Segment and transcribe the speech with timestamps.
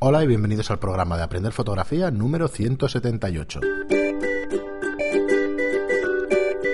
[0.00, 3.60] Hola y bienvenidos al programa de Aprender Fotografía número 178.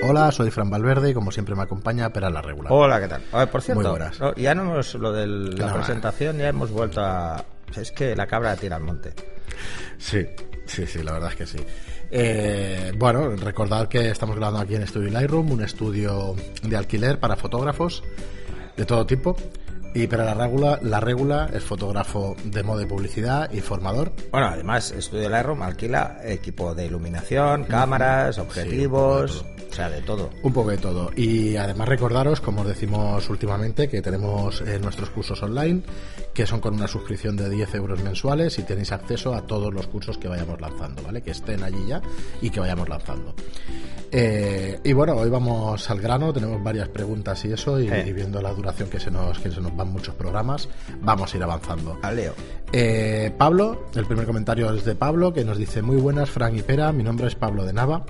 [0.09, 2.73] Hola, soy Fran Valverde y como siempre me acompaña Pera la Regular.
[2.73, 3.23] Hola, ¿qué tal?
[3.33, 4.21] A ver, por cierto, Muy buenas.
[4.21, 7.45] no, ya no hemos, lo de la No, presentación, ya hemos vuelto a...
[7.77, 9.13] Es que la cabra tira al monte.
[9.99, 10.25] Sí,
[10.67, 11.59] sí, sí, la verdad es que sí.
[12.11, 17.35] Eh, bueno, recordad que estamos grabando aquí en Studio Lightroom, un estudio de alquiler para
[17.35, 18.05] fotógrafos
[18.77, 19.37] de todo tipo.
[19.97, 24.13] Y para la regula, la regula es fotógrafo de moda y publicidad y formador.
[24.31, 30.29] Bueno, además, Estudio Lightroom alquila equipo de iluminación, cámaras, objetivos, o sea, de todo.
[30.43, 31.11] Un poco de todo.
[31.17, 35.81] Y además recordaros, como os decimos últimamente, que tenemos eh, nuestros cursos online,
[36.35, 39.87] que son con una suscripción de 10 euros mensuales y tenéis acceso a todos los
[39.87, 41.23] cursos que vayamos lanzando, ¿vale?
[41.23, 42.03] Que estén allí ya
[42.43, 43.35] y que vayamos lanzando.
[44.19, 48.05] Eh, y bueno, hoy vamos al grano, tenemos varias preguntas y eso, y, Eh.
[48.07, 50.71] y viendo la duración que se, nos, que se nos van muchos programas,
[51.03, 51.99] vamos a ir avanzando.
[52.01, 52.33] Al Leo.
[52.73, 56.63] Eh, Pablo, el primer comentario es de Pablo, que nos dice, muy buenas, Frank y
[56.63, 58.07] Pera, mi nombre es Pablo de Nava,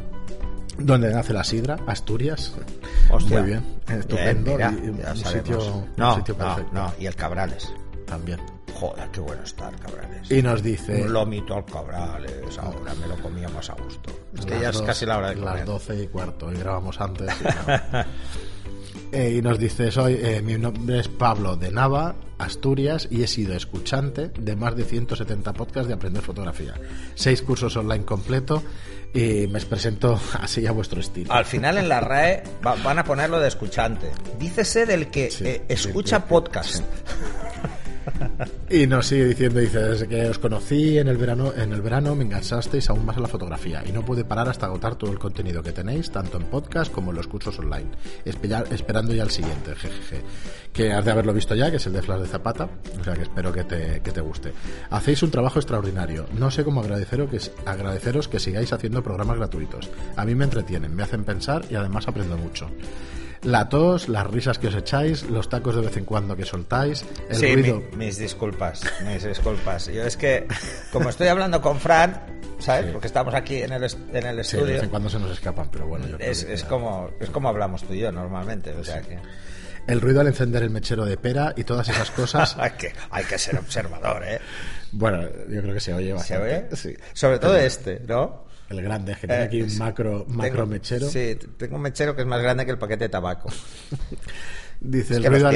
[0.79, 2.55] donde nace la sidra, Asturias.
[3.11, 3.41] Hostia.
[3.41, 4.57] Muy bien, estupendo.
[4.57, 7.73] Bien, mira, y un sitio, un sitio no, perfecto no, y el Cabrales.
[8.07, 8.39] también.
[8.79, 10.31] Joder, qué bueno estar, Cabrales.
[10.31, 11.03] Y nos dice...
[11.03, 14.11] Un lomito al Cabrales, ahora me lo comía más a gusto.
[14.39, 15.55] Es que ya es dos- casi la hora de comer.
[15.57, 17.31] Las 12 y cuarto, y grabamos antes.
[17.41, 18.07] y.
[19.13, 23.27] Eh, y nos dice, soy, eh, mi nombre es Pablo de Nava, Asturias, y he
[23.29, 26.75] sido escuchante de más de 170 podcasts de Aprender Fotografía.
[27.15, 28.63] Seis cursos online completo,
[29.15, 31.33] y me presento así a vuestro estilo.
[31.33, 34.11] Al final en la RAE va- van a ponerlo de escuchante.
[34.41, 36.25] Dícese del que Sí, eh, escucha sí,
[36.79, 36.83] sí.
[38.71, 42.15] Y nos sigue diciendo, dice, desde que os conocí en el verano, en el verano
[42.15, 45.19] me enganchasteis aún más a la fotografía y no pude parar hasta agotar todo el
[45.19, 47.87] contenido que tenéis, tanto en podcast como en los cursos online,
[48.25, 50.23] Espera- esperando ya el siguiente, jejeje,
[50.73, 52.69] que has de haberlo visto ya, que es el de Flash de Zapata,
[53.01, 54.53] o sea que espero que te, que te guste.
[54.91, 59.91] Hacéis un trabajo extraordinario, no sé cómo agradeceros que sigáis haciendo programas gratuitos.
[60.17, 62.69] A mí me entretienen, me hacen pensar y además aprendo mucho.
[63.47, 67.05] La tos, las risas que os echáis, los tacos de vez en cuando que soltáis,
[67.31, 67.81] el sí, ruido...
[67.93, 69.87] mi- mis disculpas, mis disculpas.
[69.87, 70.47] Yo es que,
[70.93, 72.21] como estoy hablando con Fran,
[72.59, 72.87] ¿sabes?
[72.87, 72.93] Sí.
[72.93, 74.83] Porque estamos aquí en el, en el Sí, de vez estudio.
[74.83, 77.49] en cuando se nos escapan, pero bueno, yo creo es, que es como, es como
[77.49, 78.73] hablamos tú y yo normalmente.
[78.73, 79.17] O sea que
[79.87, 82.57] El ruido al encender el mechero de pera y todas esas cosas.
[82.59, 84.41] hay, que hay que ser observador, ¿eh?
[84.91, 86.45] bueno, yo creo que se oye ¿Se bastante.
[86.69, 86.77] oye?
[86.77, 86.97] Sí.
[87.13, 88.45] Sobre todo este, ¿no?
[88.69, 91.09] El grande, que tiene Eh, aquí un macro, macro Tengo- mechero.
[91.09, 93.49] Sí, tengo un mechero que es más grande que el paquete de tabaco.
[94.79, 95.49] Dice Es el que ruido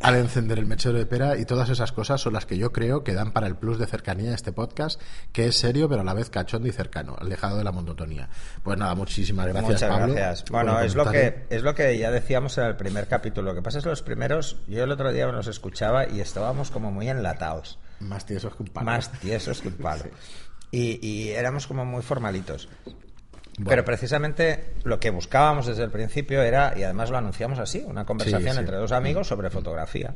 [0.00, 3.02] al, encender el mechero de pera y todas esas cosas son las que yo creo
[3.02, 5.00] que dan para el plus de cercanía a este podcast,
[5.32, 8.28] que es serio pero a la vez cachondo y cercano, alejado de la monotonía.
[8.62, 10.14] Pues nada, muchísimas gracias, Muchas Pablo.
[10.14, 10.50] gracias.
[10.50, 13.48] Bueno, es lo que es lo que ya decíamos en el primer capítulo.
[13.50, 16.70] Lo que pasa es que los primeros, yo el otro día los escuchaba y estábamos
[16.70, 18.86] como muy enlatados, Más tiesos que un palo.
[18.86, 20.04] más tiesos que un palo.
[20.70, 22.68] Y, y éramos como muy formalitos.
[22.84, 23.70] Bueno.
[23.70, 28.04] Pero precisamente lo que buscábamos desde el principio era, y además lo anunciamos así, una
[28.04, 28.58] conversación sí.
[28.60, 30.14] entre dos amigos sobre fotografía.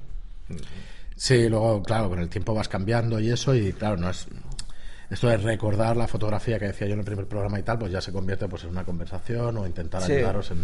[1.16, 4.26] Sí, luego, claro, con el tiempo vas cambiando y eso, y claro, no es.
[5.10, 7.92] Esto de recordar la fotografía que decía yo en el primer programa y tal, pues
[7.92, 10.12] ya se convierte pues en una conversación o intentar Sí.
[10.12, 10.58] ayudaros en.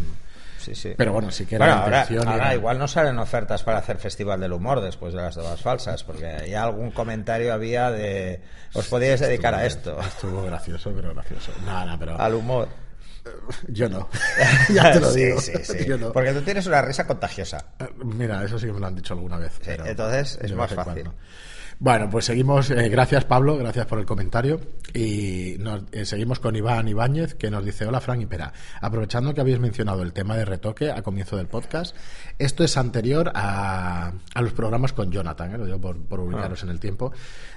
[0.58, 0.92] Sí, sí.
[0.96, 2.28] Pero bueno, sí que Bueno, la ahora, intención.
[2.28, 5.60] ahora era- igual no salen ofertas para hacer Festival del Humor después de las todas
[5.60, 8.40] falsas, porque ya algún comentario había de
[8.74, 11.52] os podíais dedicar a esto, Estuvo gracioso, pero gracioso.
[11.64, 12.20] Nada, nada, pero.
[12.20, 12.68] al humor.
[13.68, 14.08] Yo no.
[14.70, 15.40] ya te lo digo.
[15.40, 15.84] sí, sí.
[15.86, 16.12] Yo no.
[16.12, 17.58] Porque tú tienes una risa contagiosa.
[17.78, 19.52] Eh, Mira, eso sí que me lo han dicho alguna vez.
[19.64, 20.92] pero entonces es más fácil.
[21.04, 21.14] cuando.
[21.80, 22.70] Bueno, pues seguimos.
[22.72, 23.56] eh, gracias, Pablo.
[23.56, 24.60] Gracias por el comentario.
[24.94, 28.52] Y nos, eh, seguimos con Iván Ibáñez, que nos dice: Hola, Frank y Pera.
[28.80, 31.94] Aprovechando que habéis mencionado el tema de retoque a comienzo del podcast,
[32.38, 35.58] esto es anterior a, a los programas con Jonathan, ¿eh?
[35.58, 37.12] lo digo por, por ubicaros en el tiempo.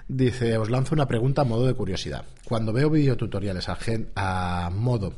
[0.07, 2.23] Dice: Os lanzo una pregunta a modo de curiosidad.
[2.45, 5.13] Cuando veo videotutoriales a, gen- a modo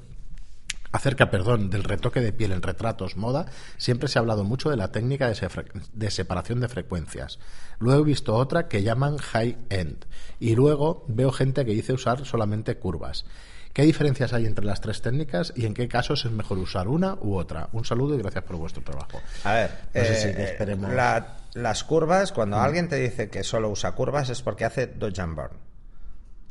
[0.94, 4.78] acerca, perdón, del retoque de piel en retratos moda, siempre se ha hablado mucho de
[4.78, 7.40] la técnica de, separación de frecuencias.
[7.80, 10.06] Luego he visto otra que llaman high end
[10.40, 13.26] y luego veo gente que dice usar solamente curvas.
[13.74, 17.16] ¿Qué diferencias hay entre las tres técnicas y en qué casos es mejor usar una
[17.22, 17.70] u otra?
[17.72, 19.20] Un saludo y gracias por vuestro trabajo.
[19.44, 20.92] A ver, No sé eh, si que esperemos.
[20.92, 20.96] Mm.
[20.96, 25.20] la- las curvas, cuando alguien te dice que solo usa curvas es porque hace dodge
[25.20, 25.58] and burn.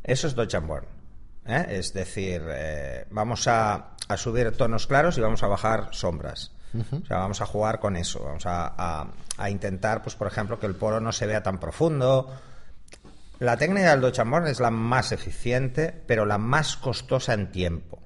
[0.03, 0.85] Eso es dodge and burn.
[1.47, 1.67] ¿Eh?
[1.71, 6.53] Es decir, eh, vamos a, a subir tonos claros y vamos a bajar sombras.
[6.75, 8.25] O sea, vamos a jugar con eso.
[8.25, 9.07] Vamos a, a-
[9.37, 12.35] a intentar, pues, por ejemplo, que el poro no se vea tan profundo.
[13.41, 18.03] La técnica del burn es la más eficiente, pero la más costosa en tiempo.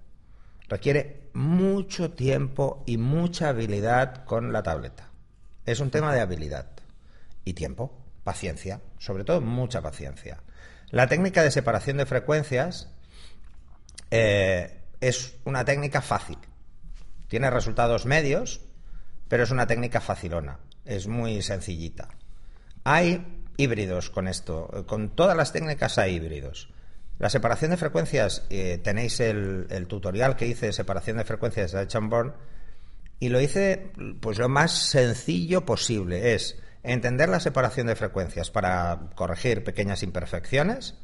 [0.69, 5.11] Requiere mucho tiempo y mucha habilidad con la tableta.
[5.65, 6.67] Es un tema de habilidad
[7.45, 10.43] y tiempo, paciencia, sobre todo mucha paciencia.
[10.91, 12.89] La técnica de separación de frecuencias
[14.11, 16.39] eh, es una técnica fácil.
[17.29, 18.61] Tiene resultados medios,
[19.29, 20.59] pero es una técnica facilona.
[20.85, 22.09] Es muy sencillita.
[22.85, 24.85] Hay híbridos con esto.
[24.87, 26.69] Con todas las técnicas hay híbridos.
[27.19, 31.87] La separación de frecuencias, eh, tenéis el, tutorial que hice de separación de frecuencias de
[31.87, 32.35] Chambord
[33.19, 36.35] y lo hice pues lo más sencillo posible.
[36.35, 40.95] Es entender la separación de frecuencias para corregir pequeñas imperfecciones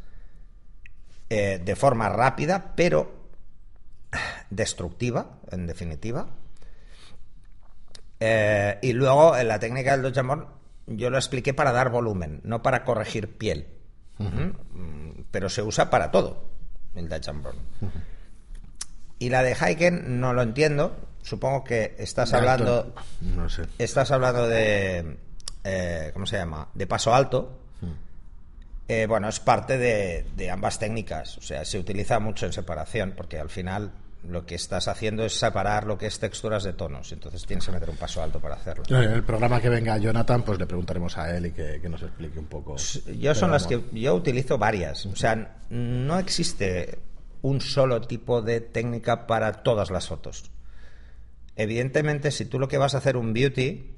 [1.34, 3.30] eh, de forma rápida, pero
[4.50, 6.26] destructiva, en definitiva.
[8.20, 10.46] Eh, y luego en la técnica del Dodge
[10.88, 13.66] yo lo expliqué para dar volumen, no para corregir piel.
[14.18, 16.50] Mm, pero se usa para todo
[16.94, 17.30] el Dutch
[19.18, 20.94] Y la de Heiken no lo entiendo.
[21.22, 22.94] Supongo que estás hablando.
[23.22, 23.62] No sé.
[23.78, 25.16] Estás hablando de.
[25.64, 26.68] Eh, ¿Cómo se llama?
[26.74, 27.61] De paso alto.
[28.92, 31.38] Eh, bueno, es parte de, de, ambas técnicas.
[31.38, 33.92] O sea, se utiliza mucho en separación, porque al final
[34.28, 37.10] lo que estás haciendo es separar lo que es texturas de tonos.
[37.12, 38.84] Entonces tienes que meter un paso alto para hacerlo.
[38.88, 42.38] En el programa que venga Jonathan, pues le preguntaremos a él y que, nos explique
[42.38, 42.76] un poco.
[43.18, 45.06] Yo son las que yo utilizo varias.
[45.06, 46.98] O sea, no existe
[47.42, 50.50] un solo tipo de técnica para todas las fotos.
[51.56, 53.90] Evidentemente, si tú lo que vas a hacer un beauty,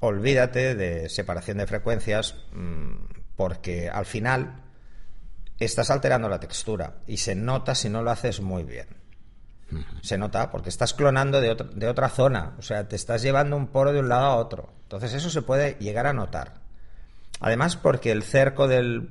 [0.00, 4.64] olvídate de separación de frecuencias, mm, porque al final
[5.60, 8.88] estás alterando la textura y se nota si no lo haces muy bien.
[10.02, 13.68] Se nota porque estás clonando de, de otra zona, o sea, te estás llevando un
[13.68, 14.72] poro de un lado a otro.
[14.82, 16.54] Entonces eso se puede llegar a notar.
[17.38, 19.10] Además porque el cerco del,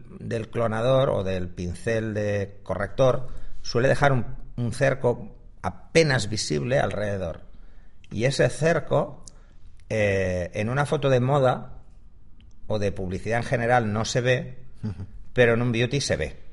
[0.51, 3.29] clonador o del pincel de corrector
[3.61, 7.43] suele dejar un, cerco apenas visible alrededor.
[8.11, 9.23] Y ese cerco,
[9.87, 11.76] eh, en una foto de moda
[12.67, 14.57] o de publicidad en general no se ve,
[15.33, 16.47] pero en un beauty se ve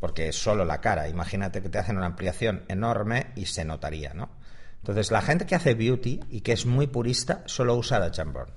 [0.00, 1.08] porque es solo la cara.
[1.08, 4.30] Imagínate que te hacen una ampliación enorme y se notaría, ¿no?
[4.78, 8.52] Entonces, la gente que hace beauty y que es muy purista solo usa la Jamborne.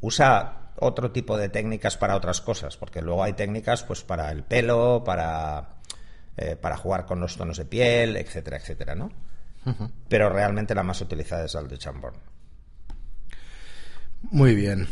[0.00, 4.42] Usa otro tipo de técnicas para otras cosas, porque luego hay técnicas pues para el
[4.42, 5.76] pelo, para,
[6.36, 9.10] eh, para jugar con los tonos de piel, etcétera, etcétera, ¿no?
[10.08, 12.16] Pero realmente la más utilizada es la de Chamborn.
[14.32, 14.88] Muy bien.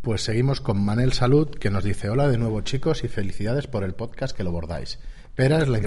[0.00, 3.84] Pues seguimos con Manel Salud, que nos dice: Hola de nuevo, chicos, y felicidades por
[3.84, 4.98] el podcast que lo bordáis.
[5.34, 5.78] Pera es la,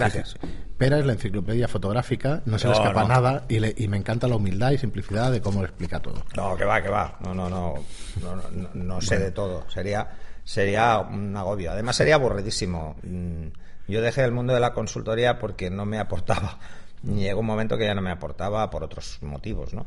[0.77, 4.38] Pera es la enciclopedia fotográfica, no se le escapa nada y, y, me encanta la
[4.38, 6.24] humildad y simplicidad de cómo lo explica todo.
[6.36, 7.19] No, que va, que va.
[7.21, 7.75] No, no, no.
[8.21, 8.42] No,
[8.74, 9.69] no, sé de todo.
[9.69, 10.09] Sería,
[10.44, 11.71] sería un agobio.
[11.71, 12.95] Además, sería aburridísimo.
[13.03, 13.48] Mm,
[13.88, 16.57] yo dejé el mundo de la consultoría porque no me aportaba.
[17.03, 19.86] Llegó un momento que ya no me aportaba por otros motivos, ¿no?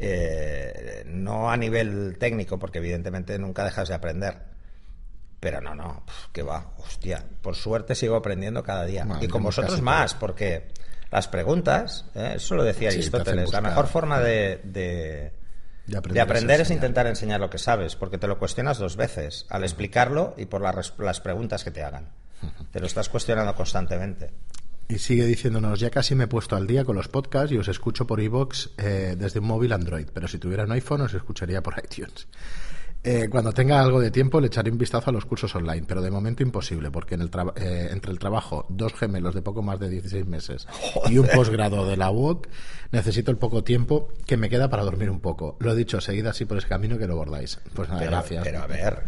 [0.00, 4.38] Eh, no a nivel técnico, porque evidentemente nunca dejas de aprender.
[5.40, 7.24] Pero no, no, que va, hostia.
[7.42, 9.06] Por suerte sigo aprendiendo cada día.
[9.20, 10.68] y con vosotros más, porque
[11.10, 12.34] las preguntas, ¿eh?
[12.36, 15.32] eso lo decía Aristóteles, la mejor forma de, de,
[16.20, 20.34] aprender, es, intentar enseñar lo que sabes, porque te lo cuestionas dos veces, al explicarlo
[20.36, 22.10] y por las preguntas que te hagan.
[22.72, 24.30] Te lo estás cuestionando constantemente.
[24.90, 27.68] Y sigue diciéndonos, ya casi me he puesto al día con los podcasts y os
[27.68, 31.62] escucho por iVoox eh, desde un móvil Android, pero si tuviera un iPhone os escucharía
[31.62, 32.26] por iTunes.
[33.04, 36.00] Eh, cuando tenga algo de tiempo le echaré un vistazo a los cursos online, pero
[36.00, 39.78] de momento imposible, porque en el eh, entre el trabajo, dos gemelos de poco más
[39.78, 40.66] de 16 meses
[41.08, 42.48] y un posgrado de la UOC,
[42.90, 45.58] necesito el poco tiempo que me queda para dormir un poco.
[45.60, 47.60] Lo he dicho, seguid así por ese camino que lo bordáis.
[47.74, 48.42] Pues nada, gracias.
[48.42, 49.02] Pero a ver,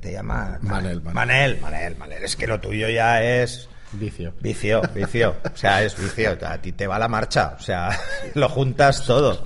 [0.00, 1.60] te llama Manel Manel.
[1.60, 4.34] Manel, Manel, es que lo tuyo ya es Vicio.
[4.40, 5.36] Vicio, vicio.
[5.44, 6.36] O sea, es vicio.
[6.46, 7.56] A ti te va la marcha.
[7.58, 7.98] O sea,
[8.34, 9.44] lo juntas todo.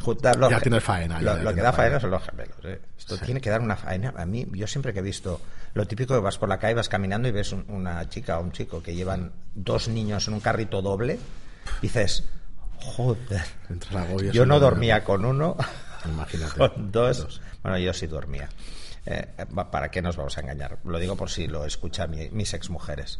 [0.00, 1.20] Juntas ya tienes faena.
[1.20, 2.56] lo, que da faena, son los gemelos.
[2.64, 2.80] ¿eh?
[2.98, 4.12] Esto tiene que dar una faena.
[4.16, 5.40] A mí, yo siempre que he visto
[5.72, 8.52] lo típico que vas por la calle, vas caminando y ves una chica o un
[8.52, 11.18] chico que llevan dos niños en un carrito doble,
[11.80, 12.24] dices,
[12.78, 13.42] joder.
[14.32, 15.56] Yo no dormía con uno.
[16.04, 16.58] Imagínate.
[16.58, 17.40] Con dos.
[17.62, 18.48] Bueno, yo sí dormía.
[19.06, 19.26] Eh,
[19.70, 20.78] ¿Para qué nos vamos a engañar?
[20.84, 23.18] Lo digo por si lo escuchan mis exmujeres.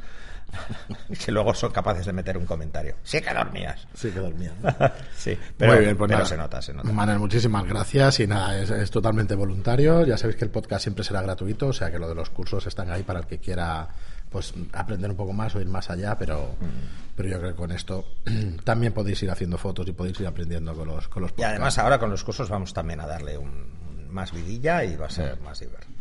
[1.25, 2.97] que luego son capaces de meter un comentario.
[3.03, 3.87] Sí que dormías.
[3.95, 4.55] Sí que dormías.
[5.17, 6.91] sí, pero, bien, pues se nota, se nota.
[6.93, 10.05] Manel, muchísimas gracias y nada, es, totalmente voluntario.
[10.05, 12.67] Ya sabéis que el podcast siempre será gratuito, o sea que lo de los cursos
[12.67, 13.89] están ahí para el que quiera
[14.31, 17.15] pues aprender un poco más o ir más allá, pero, mm.
[17.15, 18.05] pero yo creo que con esto
[18.65, 21.79] también podéis ir haciendo fotos y podéis ir aprendiendo con los, con los Y además
[21.79, 23.84] ahora con los cursos vamos también a darle un,
[24.15, 25.93] más vidilla y va a ser más divertido.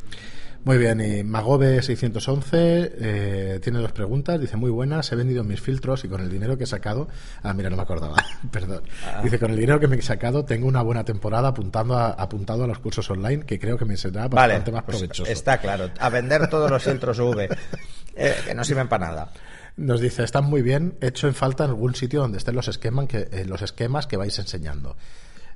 [0.65, 4.39] Muy bien, y Magobe611 eh, tiene dos preguntas.
[4.39, 7.09] Dice, muy buenas, he vendido mis filtros y con el dinero que he sacado...
[7.41, 8.15] Ah, mira, no me acordaba,
[8.51, 8.83] perdón.
[9.05, 9.19] Ah.
[9.21, 12.63] Dice, con el dinero que me he sacado tengo una buena temporada apuntando a, apuntado
[12.63, 15.29] a los cursos online que creo que me será bastante Vale, más pues provechoso.
[15.29, 15.89] está claro.
[15.99, 17.49] A vender todos los filtros V,
[18.15, 19.31] eh, que no sirven para nada.
[19.75, 23.07] Nos dice, están muy bien, hecho en falta en algún sitio donde estén los esquemas
[23.07, 24.95] que, eh, los esquemas que vais enseñando.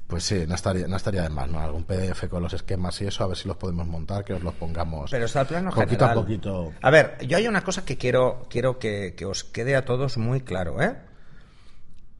[0.07, 1.59] Pues sí, no estaría, no estaría de más, ¿no?
[1.59, 4.41] Algún PDF con los esquemas y eso, a ver si los podemos montar, que os
[4.41, 6.09] los pongamos Pero está el plano poquito general.
[6.11, 6.73] a poquito.
[6.81, 10.17] A ver, yo hay una cosa que quiero, quiero que, que os quede a todos
[10.17, 10.95] muy claro, ¿eh?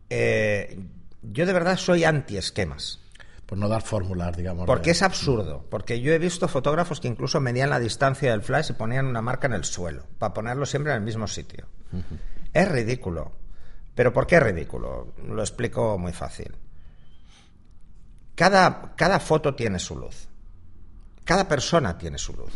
[0.09, 0.79] Eh,
[1.21, 2.99] Yo de verdad soy anti-esquemas.
[3.45, 4.65] Por no dar fórmulas, digamos.
[4.65, 5.65] Porque de- es absurdo.
[5.69, 9.21] Porque yo he visto fotógrafos que incluso medían la distancia del flash y ponían una
[9.21, 11.65] marca en el suelo, para ponerlo siempre en el mismo sitio.
[12.53, 13.31] Es ridículo.
[13.95, 15.13] ¿Pero por qué es ridículo?
[15.25, 16.53] Lo explico muy fácil.
[18.37, 20.27] Cada, cada foto tiene su luz.
[21.25, 22.53] Cada persona tiene su luz.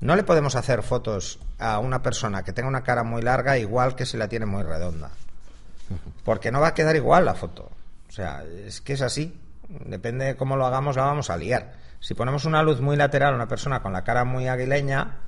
[0.00, 3.96] No le podemos hacer fotos a una persona que tenga una cara muy larga igual
[3.96, 5.10] que si la tiene muy redonda.
[6.24, 7.70] Porque no va a quedar igual la foto.
[8.06, 9.34] O sea, es que es así.
[9.86, 11.72] Depende de cómo lo hagamos, la vamos a liar.
[12.00, 15.20] Si ponemos una luz muy lateral a una persona con la cara muy aguileña,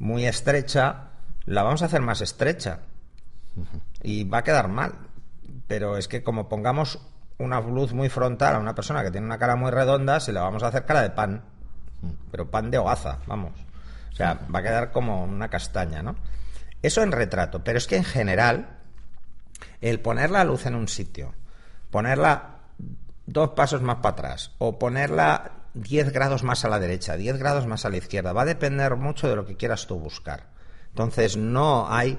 [0.00, 1.10] muy estrecha,
[1.46, 2.80] la vamos a hacer más estrecha.
[4.02, 4.94] Y va a quedar mal.
[5.68, 6.98] Pero es que como pongamos
[7.38, 10.42] una luz muy frontal a una persona que tiene una cara muy redonda, se la
[10.42, 11.42] vamos a hacer cara de pan.
[12.30, 13.52] Pero pan de hogaza, vamos.
[14.12, 16.16] O sea, va a quedar como una castaña, ¿no?
[16.82, 17.62] Eso en retrato.
[17.62, 18.78] Pero es que en general,
[19.80, 21.34] el poner la luz en un sitio,
[21.90, 22.58] ponerla
[23.26, 27.66] dos pasos más para atrás o ponerla 10 grados más a la derecha, 10 grados
[27.66, 30.46] más a la izquierda, va a depender mucho de lo que quieras tú buscar.
[30.88, 32.18] Entonces, no hay,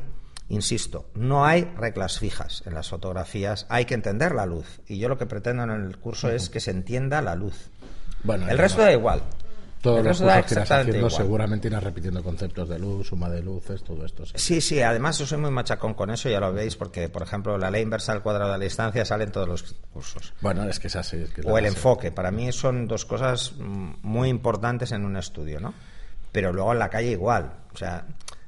[0.50, 4.82] insisto, no hay reglas fijas en las fotografías, hay que entender la luz.
[4.88, 7.70] Y yo lo que pretendo en el curso es que se entienda la luz.
[8.24, 8.86] Bueno, El resto no.
[8.86, 9.24] da igual.
[9.82, 11.12] Todos los cursos que irás haciendo igual.
[11.12, 14.25] seguramente irás repitiendo conceptos de luz, suma de luces, todo esto.
[14.25, 14.34] sí.
[14.36, 17.58] Sí, sí, además yo soy muy machacón con eso, ya lo veis, porque, por ejemplo,
[17.58, 20.34] la ley inversa al cuadrado de la distancia sale en todos los cursos.
[20.41, 21.15] Bueno, es que es así.
[21.15, 25.15] es que es O el enfoque, para mí son dos cosas muy importantes en un
[25.15, 25.74] estudio, ¿no?
[26.34, 27.50] Pero luego en la calle igual.
[27.74, 28.06] O sea,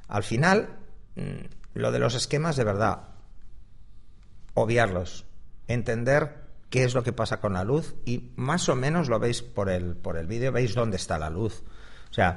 [0.08, 0.68] al final,
[1.16, 1.22] mm,
[1.74, 3.08] lo de los esquemas, de verdad,
[4.54, 5.24] obviarlos,
[5.68, 9.42] entender qué es lo que pasa con la luz y más o menos lo veis
[9.42, 11.62] por el, por el vídeo, veis dónde está la luz.
[12.10, 12.36] O sea,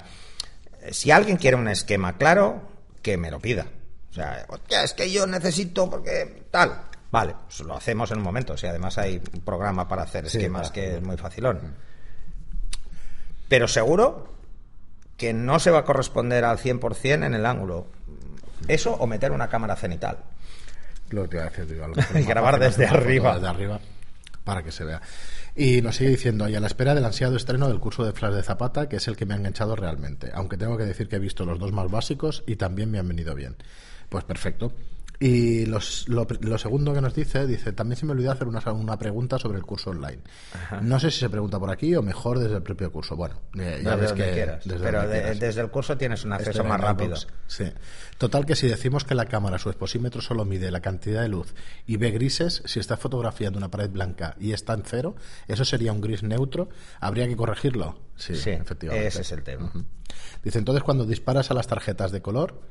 [0.82, 2.70] eh, si alguien quiere un esquema claro,
[3.02, 3.68] que me lo pida.
[4.12, 6.82] O sea, "Hostia, es que yo necesito porque tal.
[7.12, 8.58] Vale, pues lo hacemos en un momento.
[8.58, 11.76] Si además hay un programa para hacer Sí, esquemas que es muy facilón.
[13.48, 14.34] Pero seguro
[15.18, 17.88] que no se va a corresponder al 100% en el ángulo.
[18.68, 20.18] Eso o meter una cámara cenital.
[21.10, 23.36] Lo que iba a decir, digo, a lo mejor Y grabar desde arriba.
[23.36, 23.80] Desde arriba,
[24.44, 25.02] para que se vea.
[25.56, 28.34] Y nos sigue diciendo, y a la espera del ansiado estreno del curso de Flash
[28.34, 30.32] de Zapata, que es el que me ha enganchado realmente.
[30.34, 33.08] Aunque tengo que decir que he visto los dos más básicos y también me han
[33.08, 33.56] venido bien.
[34.10, 34.74] Pues perfecto.
[35.20, 38.60] Y los- lo, lo segundo que nos dice, dice, también se me olvidó hacer una,
[38.74, 40.20] una pregunta sobre el curso online.
[40.82, 43.16] No sé si se pregunta por aquí o mejor desde el propio curso.
[43.16, 44.34] Bueno, eh, ya Desde ves que...
[44.34, 44.66] quieras.
[44.66, 47.12] desde Pero de- desde el curso tienes un acceso Este más rápido.
[47.12, 47.28] box.
[47.48, 47.66] Sí.
[48.18, 51.54] Total que si decimos que la cámara, su exposímetro solo mide la cantidad de luz
[51.86, 55.16] y ve grises, si está fotografiando una pared blanca y está en cero,
[55.48, 56.70] eso sería un gris neutro,
[57.00, 58.00] habría que corregirlo.
[58.16, 59.08] Sí, Sí, efectivamente.
[59.08, 59.72] ese es el tema.
[60.44, 62.62] Dice, entonces cuando disparas a las tarjetas de color,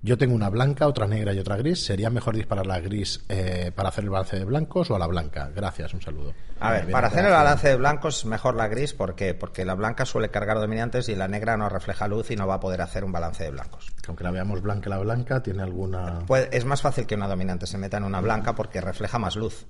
[0.00, 3.72] yo tengo una blanca, otra negra y otra gris, ¿sería mejor disparar la gris eh,
[3.74, 5.50] para hacer el balance de blancos o a la blanca?
[5.54, 6.34] Gracias, un saludo.
[6.60, 8.94] A ver, Bien, para hacer el balance de blancos mejor la gris.
[8.94, 9.34] ¿Por qué?
[9.34, 12.54] Porque la blanca suele cargar dominantes y la negra no refleja luz y no va
[12.54, 13.92] a poder hacer un balance de blancos.
[14.06, 16.20] Aunque la veamos blanca la blanca, tiene alguna...
[16.52, 19.66] Es más fácil que una dominante se meta en una blanca porque refleja más luz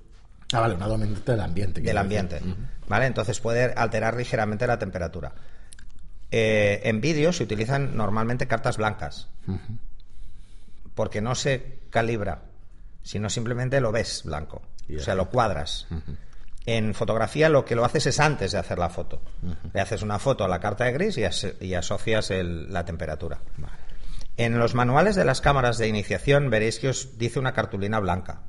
[0.51, 1.79] Ah, vale, una dominante del ambiente.
[1.81, 2.41] del ambiente.
[2.87, 3.05] ¿Vale?
[3.05, 5.31] Entonces puede alterar ligeramente la temperatura.
[6.31, 9.27] Eh, en vídeo se utilizan normalmente cartas blancas.
[10.99, 12.41] Porque no se calibra,
[13.03, 14.61] sino simplemente lo ves blanco.
[14.97, 15.87] O sea, lo cuadras.
[16.65, 19.21] En fotografía lo que lo haces es antes de hacer la foto.
[19.73, 22.83] Le haces una foto a la carta de gris y, as- y asocias el- la
[22.83, 23.39] temperatura.
[24.35, 28.41] En los manuales de las cámaras de iniciación veréis que os dice una cartulina blanca.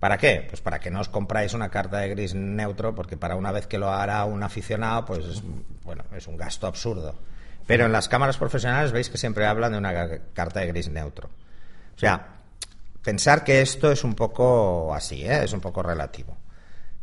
[0.00, 0.46] ¿Para qué?
[0.48, 3.66] Pues para que no os compráis una carta de gris neutro, porque para una vez
[3.66, 5.42] que lo hará un aficionado, pues es,
[5.84, 7.16] bueno, es un gasto absurdo.
[7.68, 9.92] Pero en las cámaras profesionales veis que siempre hablan de una
[10.32, 11.28] carta de gris neutro.
[11.94, 12.28] O sea,
[13.02, 15.44] pensar que esto es un poco así, ¿eh?
[15.44, 16.34] es un poco relativo.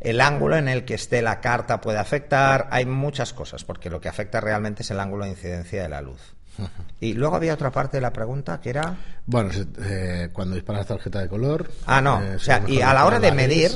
[0.00, 4.00] El ángulo en el que esté la carta puede afectar, hay muchas cosas, porque lo
[4.00, 6.34] que afecta realmente es el ángulo de incidencia de la luz.
[7.00, 8.96] Y luego había otra parte de la pregunta que era...
[9.24, 9.50] Bueno,
[9.84, 11.70] eh, cuando disparas tarjeta de color.
[11.86, 12.20] Ah, no.
[12.20, 13.70] eh, o sea, y a la hora de medir,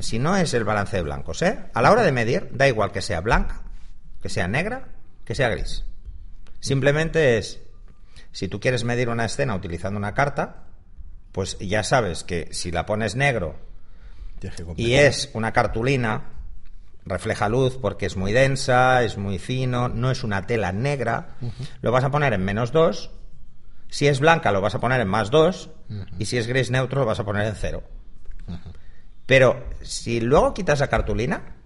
[0.00, 1.66] si no es el balance de blancos, ¿eh?
[1.72, 3.60] A la hora de medir, da igual que sea blanca,
[4.22, 4.88] que sea negra,
[5.24, 5.84] que sea gris.
[6.60, 7.60] Simplemente es,
[8.32, 10.64] si tú quieres medir una escena utilizando una carta,
[11.32, 13.56] pues ya sabes que si la pones negro
[14.76, 16.24] y es una cartulina,
[17.04, 21.36] refleja luz porque es muy densa, es muy fino, no es una tela negra,
[21.80, 23.10] lo vas a poner en menos 2.
[23.88, 25.70] Si es blanca lo vas a poner en más 2
[26.18, 27.82] y si es gris neutro lo vas a poner en 0.
[29.26, 31.56] Pero si luego quitas la cartulina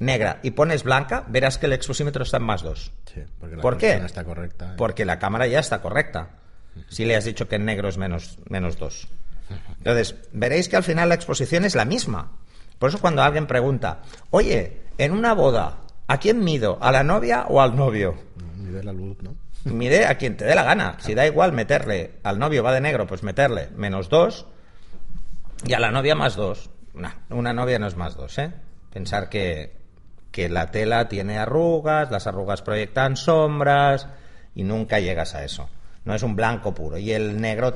[0.00, 2.92] negra y pones blanca, verás que el exposímetro está en más 2.
[3.14, 3.92] Sí, porque la ¿Por qué?
[3.94, 4.74] está correcta.
[4.76, 6.30] Porque la cámara ya está correcta.
[6.88, 9.08] Si le has dicho que en negro es menos, menos 2.
[9.78, 12.32] Entonces, veréis que al final la exposición es la misma.
[12.78, 16.78] Por eso cuando alguien pregunta, oye, en una boda, ¿a quién mido?
[16.80, 18.14] ¿A la novia o al novio?
[18.56, 19.34] Mide la luz, ¿no?
[19.64, 20.96] Mide a quien te dé la gana.
[21.00, 24.46] Si da igual meterle al novio va de negro, pues meterle menos 2
[25.66, 26.70] y a la novia más 2.
[27.30, 28.52] una novia no es más 2, ¿eh?
[28.92, 29.79] Pensar que,
[30.30, 34.06] que la tela tiene arrugas, las arrugas proyectan sombras
[34.54, 35.68] y nunca llegas a eso.
[36.04, 36.98] No es un blanco puro.
[36.98, 37.72] Y el negro,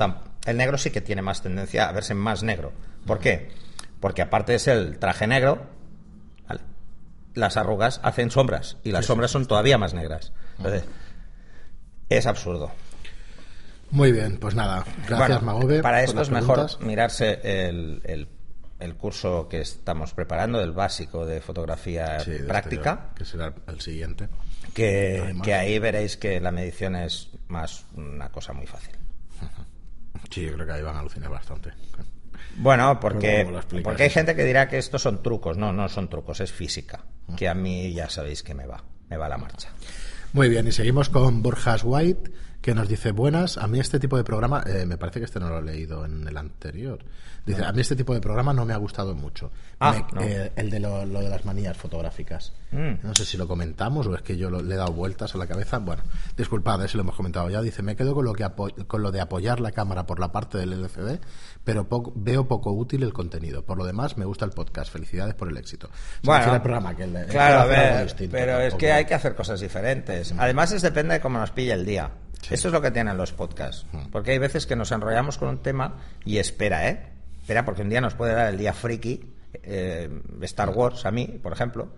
[0.46, 2.72] el negro sí que tiene más tendencia a verse más negro.
[3.06, 3.50] ¿Por qué?
[4.00, 5.66] Porque aparte ser el traje negro,
[6.48, 6.60] ¿vale?
[7.34, 10.32] las arrugas hacen sombras y las sombras son todavía más negras.
[10.58, 10.84] Entonces,
[12.08, 12.70] es absurdo.
[13.90, 14.84] Muy bien, pues nada.
[15.06, 15.82] Gracias, Bueno, Magobe.
[15.82, 18.28] Para esto es mejor mirarse el, el-
[18.80, 23.54] el curso que estamos preparando, del básico de fotografía Sí, de práctica, exterior, que será
[23.68, 24.28] el siguiente.
[24.74, 28.94] que, ahí veréis que la medición es más una cosa muy fácil.
[30.30, 31.70] Sí, yo creo que ahí van a alucinar bastante.
[32.56, 35.56] Bueno, porque, ¿cómo lo explicas porque hay gente que dirá que estos son trucos.
[35.56, 37.04] No, no son trucos, es física.
[37.36, 39.70] Que a mí ya sabéis que me va, me va la marcha.
[40.32, 42.30] Muy bien, y seguimos con Borjas White,
[42.64, 45.38] que nos dice, buenas, a mí este tipo de programa, eh, me parece que este
[45.38, 46.98] no lo he leído en el anterior,
[47.44, 49.50] dice, a mí este tipo de programa no me ha gustado mucho.
[49.80, 50.22] Ah, Me- no.
[50.22, 52.54] eh, el de lo, lo de las manías fotográficas.
[52.72, 52.94] Mm.
[53.06, 55.38] No sé si lo comentamos o es que yo lo- le he dado vueltas a
[55.38, 55.76] la cabeza.
[55.76, 56.04] Bueno,
[56.38, 57.60] disculpad eh, si lo hemos comentado ya.
[57.60, 58.46] Dice, me quedo con lo, que
[58.86, 61.20] con lo de apoyar la cámara por la parte del LCD,
[61.64, 63.62] pero poco- veo poco útil el contenido.
[63.62, 64.90] Por lo demás, me gusta el podcast.
[64.90, 65.90] Felicidades por el éxito.
[66.22, 69.04] Se refiere al programa, que el- el claro, a ver, distinto, pero es que hay
[69.04, 70.32] que hacer cosas diferentes.
[70.38, 72.10] Además, es depende de cómo nos pilla el día.
[72.46, 72.54] Sí.
[72.54, 73.86] Eso es lo que tienen los podcasts.
[74.12, 77.12] Porque hay veces que nos enrollamos con un tema y espera, ¿eh?
[77.40, 80.10] Espera, porque un día nos puede dar el día friki, eh,
[80.42, 81.88] Star Wars a mí, por ejemplo,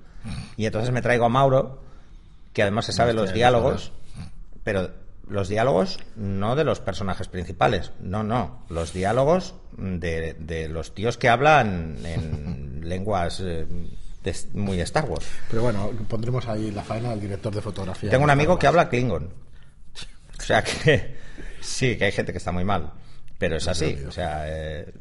[0.56, 1.82] y entonces me traigo a Mauro,
[2.52, 3.92] que además se sabe Hostia, los diálogos,
[4.64, 4.90] pero
[5.28, 11.18] los diálogos no de los personajes principales, no, no, los diálogos de, de los tíos
[11.18, 13.66] que hablan en lenguas eh,
[14.54, 15.26] muy Star Wars.
[15.50, 18.10] Pero bueno, pondremos ahí la faena del director de fotografía.
[18.10, 19.45] Tengo un amigo que habla Klingon.
[20.46, 21.16] O sea que
[21.60, 22.92] sí, que hay gente que está muy mal.
[23.36, 23.98] Pero es así.
[24.06, 24.94] O sea, eh,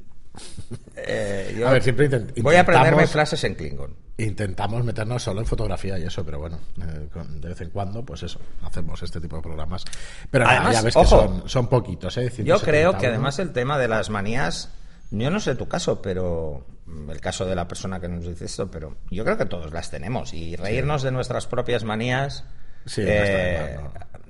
[0.95, 3.95] eh, yo A ver, siempre intent- voy a aprenderme frases en Klingon.
[4.17, 8.03] Intentamos meternos solo en fotografía y eso, pero bueno, eh, con- de vez en cuando,
[8.03, 9.85] pues eso, hacemos este tipo de programas.
[10.31, 12.23] Pero Además, ya ves ojo, que son, son poquitos, ¿eh?
[12.23, 12.63] Yo 171.
[12.63, 14.71] creo que además el tema de las manías,
[15.11, 18.45] yo no sé tu caso, pero mm, el caso de la persona que nos dice
[18.45, 22.43] esto, pero yo creo que todos las tenemos y reírnos de nuestras propias manías,
[22.87, 23.77] Sí, eh,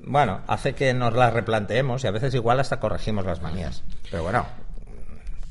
[0.05, 3.83] bueno, hace que nos las replanteemos y a veces igual hasta corregimos las manías.
[4.09, 4.45] Pero bueno,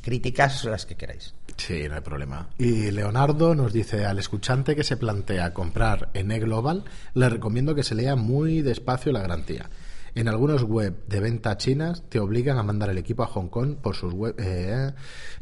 [0.02, 1.34] críticas las que queráis.
[1.56, 2.48] Sí, no hay problema.
[2.58, 7.82] Y Leonardo nos dice, al escuchante que se plantea comprar en E-Global, le recomiendo que
[7.82, 9.70] se lea muy despacio la garantía.
[10.14, 13.76] En algunos web de venta chinas te obligan a mandar el equipo a Hong Kong
[13.76, 14.92] por sus web, eh,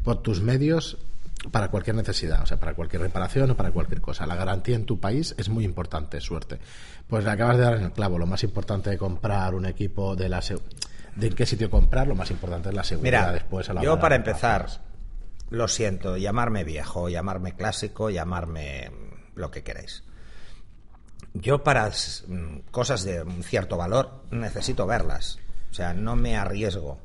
[0.03, 0.99] por tus medios
[1.51, 4.27] para cualquier necesidad, o sea, para cualquier reparación o para cualquier cosa.
[4.27, 6.59] La garantía en tu país es muy importante, suerte.
[7.13, 8.19] Pues acabas de dar en el clavo.
[8.19, 10.41] Lo más importante de comprar un equipo de la
[11.15, 13.83] de en qué sitio comprar, lo más importante es la seguridad Mira, después a la
[13.83, 14.67] yo para empezar,
[15.51, 18.91] lo siento, llamarme viejo, llamarme clásico, llamarme
[19.35, 20.05] lo que queráis.
[21.35, 25.39] Yo para mm, cosas de un cierto valor necesito verlas.
[25.71, 26.99] O sea, no me arriesgo.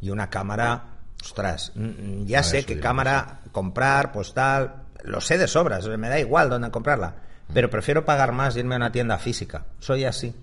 [0.00, 0.84] Y una cámara,
[1.20, 5.88] ostras, mm, mm, ya ver, sé qué cámara comprar, pues tal, lo sé de sobras,
[5.88, 7.26] me da igual dónde comprarla.
[7.52, 9.66] Pero prefiero pagar más y irme a una tienda física.
[9.78, 10.34] Soy así.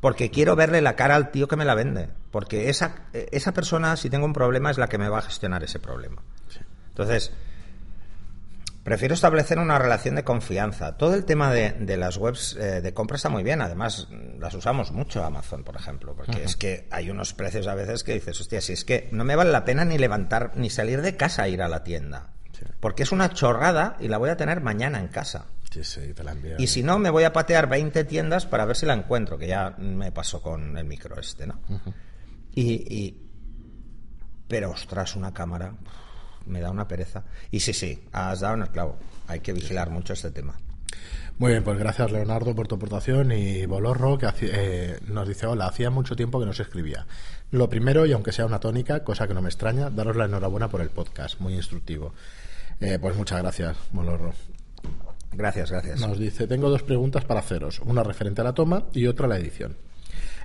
[0.00, 2.08] Porque quiero verle la cara al tío que me la vende.
[2.30, 5.64] Porque esa, esa persona, si tengo un problema, es la que me va a gestionar
[5.64, 6.22] ese problema.
[6.90, 7.32] Entonces,
[8.84, 10.96] prefiero establecer una relación de confianza.
[10.96, 13.60] Todo el tema de, de las webs eh, de compra está muy bien.
[13.60, 14.06] Además,
[14.38, 16.14] las usamos mucho Amazon, por ejemplo.
[16.14, 19.24] Porque es que hay unos precios a veces que dices, hostia, si es que no
[19.24, 22.35] me vale la pena ni levantar, ni salir de casa a ir a la tienda.
[22.80, 25.46] Porque es una chorrada y la voy a tener mañana en casa.
[25.70, 26.60] Sí, sí, te la envían.
[26.60, 29.46] Y si no, me voy a patear 20 tiendas para ver si la encuentro, que
[29.48, 31.60] ya me pasó con el micro este, ¿no?
[32.54, 33.22] y, y-
[34.48, 35.74] Pero, ostras, una cámara
[36.46, 37.24] me da una pereza.
[37.50, 38.96] Y sí, sí, has dado el clavo.
[39.26, 40.56] Hay que vigilar mucho este tema.
[41.38, 45.66] Muy bien, pues gracias Leonardo por tu aportación y Bolorro que eh, nos dice, hola,
[45.66, 47.06] hacía mucho tiempo que no se escribía.
[47.50, 50.68] Lo primero, y aunque sea una tónica, cosa que no me extraña, daros la enhorabuena
[50.68, 52.14] por el podcast, muy instructivo.
[52.80, 54.32] Eh, pues muchas gracias, Bolorro.
[55.32, 56.00] Gracias, gracias.
[56.00, 59.28] Nos dice, tengo dos preguntas para haceros, una referente a la toma y otra a
[59.28, 59.76] la edición.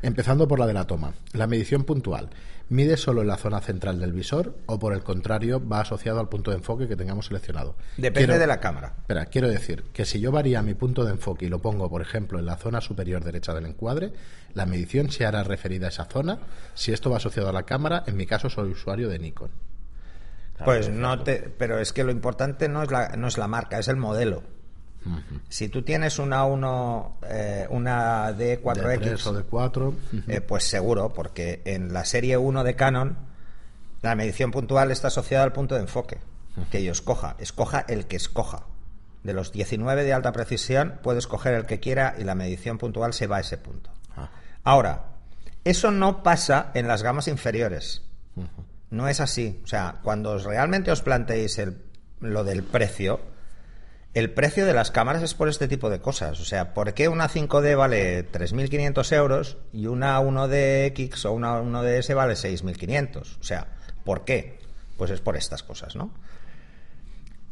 [0.01, 1.13] Empezando por la de la toma.
[1.33, 2.29] La medición puntual.
[2.69, 6.29] ¿Mide solo en la zona central del visor o por el contrario va asociado al
[6.29, 7.75] punto de enfoque que tengamos seleccionado?
[7.97, 8.95] Depende de la cámara.
[8.97, 12.01] Espera, quiero decir que si yo varía mi punto de enfoque y lo pongo, por
[12.01, 14.13] ejemplo, en la zona superior derecha del encuadre,
[14.53, 16.39] la medición se hará referida a esa zona.
[16.73, 19.51] Si esto va asociado a la cámara, en mi caso soy usuario de Nikon.
[20.63, 23.79] pues no te, pero es que lo importante no es la, no es la marca,
[23.79, 24.43] es el modelo.
[25.49, 29.93] Si tú tienes una 1, eh, una D4X o D4,
[30.27, 33.17] eh, pues seguro, porque en la serie 1 de Canon
[34.01, 36.19] la medición puntual está asociada al punto de enfoque
[36.69, 37.35] que yo escoja.
[37.39, 38.65] Escoja el que escoja.
[39.23, 43.13] De los 19 de alta precisión, puede escoger el que quiera y la medición puntual
[43.13, 43.91] se va a ese punto.
[44.17, 44.29] Ah.
[44.63, 45.05] Ahora,
[45.63, 48.01] eso no pasa en las gamas inferiores.
[48.89, 49.61] No es así.
[49.63, 51.77] O sea, cuando realmente os planteéis el,
[52.19, 53.19] lo del precio,
[54.13, 56.39] el precio de las cámaras es por este tipo de cosas.
[56.39, 62.13] O sea, ¿por qué una 5D vale 3.500 euros y una 1DX o una 1DS
[62.13, 63.39] vale 6.500?
[63.39, 63.67] O sea,
[64.03, 64.59] ¿por qué?
[64.97, 66.11] Pues es por estas cosas, ¿no?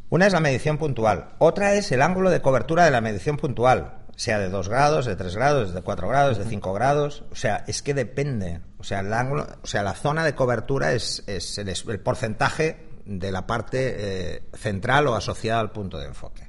[0.09, 1.35] Una es la medición puntual.
[1.37, 3.95] Otra es el ángulo de cobertura de la medición puntual.
[4.15, 7.23] Sea de 2 grados, de 3 grados, de 4 grados, de 5 grados.
[7.31, 8.59] O sea, es que depende.
[8.79, 12.89] O sea, el ángulo, o sea, la zona de cobertura es, es el, el, porcentaje
[13.05, 16.48] de la parte eh, central o asociada al punto de enfoque.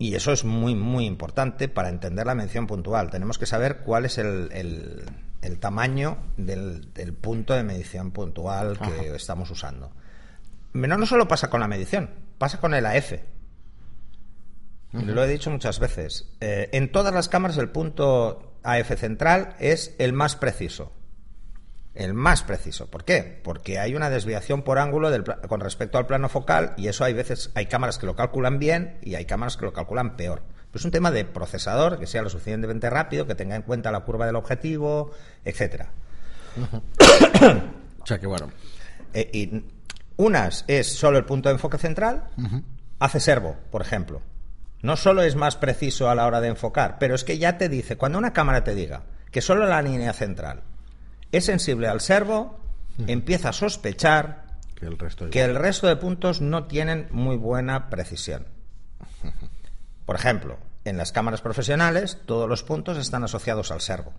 [0.00, 3.10] Y eso es muy, muy importante para entender la mención puntual.
[3.10, 4.48] Tenemos que saber cuál es el,
[5.42, 9.14] el, tamaño del, del, punto de medición puntual que Ajá.
[9.14, 9.92] estamos usando.
[10.72, 12.08] No, no solo pasa con la medición,
[12.38, 13.12] pasa con el AF.
[13.12, 13.16] Uh
[15.00, 15.04] -huh.
[15.04, 16.32] Lo he dicho muchas veces.
[16.40, 20.92] Eh, en todas las cámaras el punto AF central es el más preciso
[21.94, 22.86] el más preciso.
[22.86, 23.40] ¿Por qué?
[23.42, 27.12] Porque hay una desviación por ángulo del, con respecto al plano focal y eso hay
[27.12, 30.42] veces, hay cámaras que lo calculan bien y hay cámaras que lo calculan peor.
[30.70, 33.90] Pues es un tema de procesador, que sea lo suficientemente rápido, que tenga en cuenta
[33.90, 35.10] la curva del objetivo,
[35.44, 35.90] etcétera.
[38.02, 38.50] O sea que bueno.
[39.12, 39.64] Eh, y
[40.16, 42.64] unas es solo el punto de enfoque central, uh -huh.
[42.98, 44.22] hace servo, por ejemplo.
[44.80, 47.68] No solo es más preciso a la hora de enfocar, pero es que ya te
[47.68, 50.62] dice, cuando una cámara te diga que solo la línea central
[51.32, 52.60] es sensible al servo,
[52.98, 53.04] -huh.
[53.08, 57.90] empieza a sospechar que el, resto que el resto de puntos no tienen muy buena
[57.90, 58.46] precisión.
[60.06, 64.12] Por ejemplo, en las cámaras profesionales todos los puntos están asociados al servo.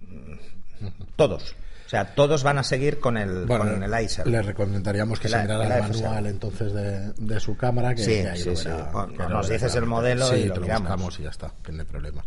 [1.16, 1.54] Todos.
[1.86, 4.24] O sea, todos van a seguir con el, bueno, con el ISER.
[4.24, 7.96] Le recomendaríamos que el, se mirara el, manual entonces de, de, su cámara.
[7.96, 8.68] Que, sí, que ahí sí, lo sí.
[8.68, 9.78] verá, Bueno, que nos lo dices verá.
[9.84, 10.82] el modelo y lo lo miramos.
[10.82, 12.24] buscamos y ya está, que no hay problema.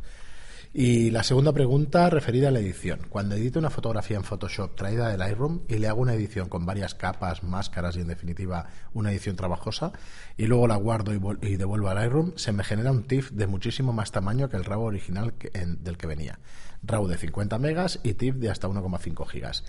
[0.75, 3.01] Y la segunda pregunta referida a la edición.
[3.09, 6.65] Cuando edito una fotografía en Photoshop traída del Lightroom y le hago una edición con
[6.65, 9.91] varias capas, máscaras y en definitiva una edición trabajosa
[10.35, 13.45] y luego la guardo y, y devuelvo al Lightroom, se me genera un TIFF de
[13.45, 16.39] muchísimo más tamaño que el RAW original que, en, del que venía.
[16.81, 19.63] RAW de 50 megas y TIFF de hasta 1,5 gigas.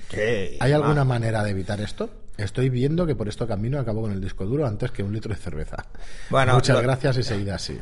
[0.59, 2.09] ¿Hay alguna manera de evitar esto?
[2.39, 5.35] Estoy viendo que por esto camino acabo con el disco duro antes que un litro
[5.35, 5.85] de cerveza.
[6.31, 7.79] Bueno, Muchas lo- gracias y seguida así.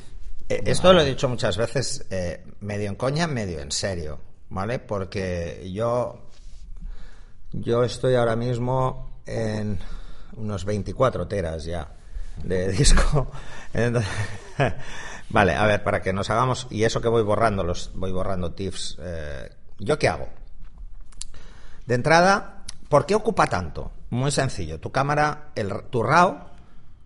[0.52, 4.78] Eh, Esto lo he dicho muchas veces, eh, medio en coña, medio en serio, ¿vale?
[4.78, 6.28] Porque yo,
[7.52, 9.78] yo estoy ahora mismo en
[10.36, 11.88] unos 24 teras ya
[12.42, 13.30] de disco.
[15.30, 18.52] Vale, a ver, para que nos hagamos, y eso que voy borrando, los voy borrando
[18.52, 20.28] TIFFs, eh, ¿yo qué hago?
[21.86, 23.92] De entrada, ¿por qué ocupa tanto?
[24.10, 26.36] Muy sencillo, tu cámara, el, tu RAW,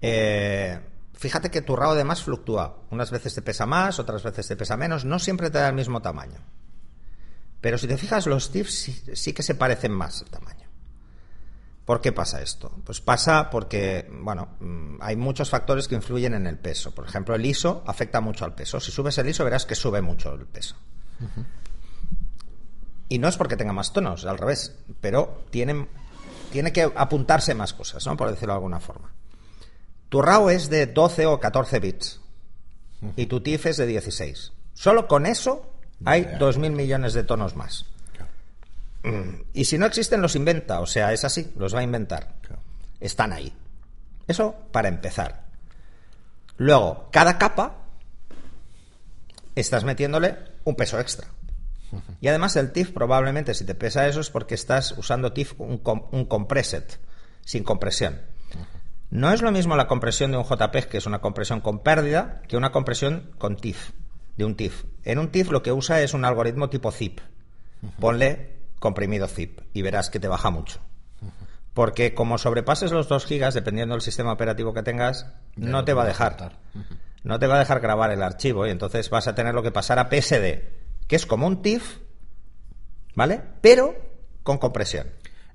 [0.02, 0.80] eh,
[1.16, 2.78] fíjate que tu RAW además fluctúa.
[2.90, 5.74] Unas veces te pesa más, otras veces te pesa menos, no siempre te da el
[5.74, 6.40] mismo tamaño.
[7.60, 10.66] Pero si te fijas, los TIFFs sí, sí que se parecen más el tamaño.
[11.86, 12.72] ¿Por qué pasa esto?
[12.84, 16.92] Pues pasa porque, bueno, mm, hay muchos factores que influyen en el peso.
[16.92, 18.80] Por ejemplo, el ISO afecta mucho al peso.
[18.80, 20.74] Si subes el ISO verás que sube mucho el peso.
[23.08, 25.88] Y no es porque tenga más tonos, al revés, pero tienen,
[26.50, 28.16] tiene que apuntarse más cosas, ¿no?
[28.16, 29.12] Por decirlo de alguna forma.
[30.08, 32.20] Tu RAW es de 12 o 14 bits
[33.16, 34.52] y tu TIFF es de 16.
[34.74, 35.70] Solo con eso
[36.04, 36.38] hay Ya.
[36.38, 37.86] 2.000 millones de tonos más.
[39.54, 40.80] Y si no existen, los inventa.
[40.80, 42.34] O sea, es así, los va a inventar.
[43.00, 43.52] Están ahí.
[44.26, 45.44] Eso para empezar.
[46.56, 47.76] Luego, cada capa
[49.54, 51.28] estás metiéndole un peso extra.
[52.20, 55.78] Y además el TIFF probablemente si te pesa eso es porque estás usando TIFF un,
[55.78, 56.84] com- un compressed,
[57.44, 58.20] sin compresión.
[59.10, 62.42] No es lo mismo la compresión de un JPEG, que es una compresión con pérdida,
[62.48, 63.90] que una compresión con TIFF,
[64.36, 64.84] de un TIFF.
[65.04, 67.20] En un TIFF lo que usa es un algoritmo tipo zip.
[68.00, 70.80] Ponle comprimido zip y verás que te baja mucho.
[71.72, 76.02] Porque como sobrepases los 2 gigas, dependiendo del sistema operativo que tengas, no te va
[76.02, 76.58] a dejar.
[77.22, 79.72] No te va a dejar grabar el archivo y entonces vas a tener lo que
[79.72, 80.62] pasar a PSD,
[81.06, 81.98] que es como un TIFF,
[83.14, 83.42] ¿vale?
[83.60, 83.94] Pero
[84.42, 85.08] con compresión.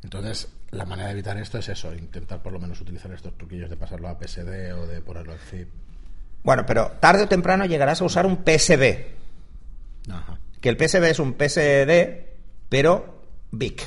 [0.03, 3.69] Entonces, la manera de evitar esto es eso, intentar por lo menos utilizar estos truquillos
[3.69, 5.69] de pasarlo a PSD o de ponerlo en zip.
[6.43, 9.05] Bueno, pero tarde o temprano llegarás a usar un PSB.
[10.09, 10.39] Ajá.
[10.59, 12.25] Que el PSB es un PSD,
[12.69, 13.81] pero big,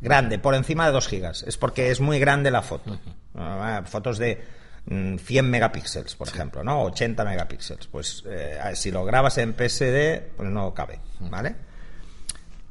[0.00, 1.42] grande, por encima de 2 gigas.
[1.42, 2.98] Es porque es muy grande la foto.
[3.34, 4.42] Ah, Fotos de
[4.86, 6.82] mm, 100 megapíxeles, por ejemplo, ¿no?
[6.84, 7.86] 80 megapíxeles.
[7.86, 11.54] Pues eh, si lo grabas en PSD, pues no cabe, ¿vale?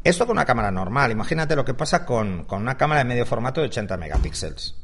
[0.04, 1.12] Esto con una cámara normal.
[1.12, 4.76] Imagínate lo que pasa con, con una cámara de medio formato de 80 megapíxeles.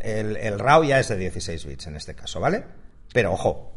[0.00, 2.64] El, el RAW ya es de 16 bits en este caso, ¿vale?
[3.12, 3.72] Pero ojo,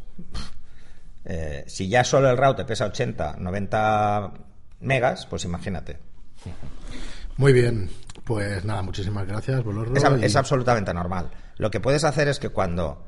[1.26, 4.34] eh, si ya solo el RAW te pesa 80, 90
[4.82, 5.98] megas, pues imagínate.
[7.38, 7.90] Muy bien,
[8.26, 9.96] pues nada, muchísimas gracias, Bolorro.
[9.96, 11.32] Es, y- es absolutamente normal.
[11.58, 13.06] Lo que puedes hacer es que cuando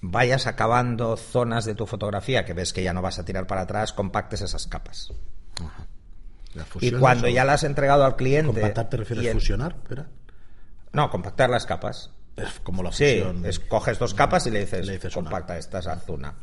[0.00, 3.62] vayas acabando zonas de tu fotografía que ves que ya no vas a tirar para
[3.62, 5.12] atrás, compactes esas capas.
[5.60, 5.66] la
[6.80, 8.52] Y cuando ya las has entregado al cliente...
[8.52, 9.76] ¿Compactar te refieres a fusionar?
[9.82, 10.06] Espera.
[10.92, 12.10] No, compactar las capas.
[12.36, 13.46] Es como la Sí, fusión.
[13.46, 15.30] es, coges dos capas y le dices, Le dices una.
[15.30, 16.34] compacta estas, haz una.